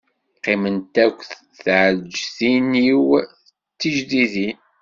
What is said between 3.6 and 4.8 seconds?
d tijdidin.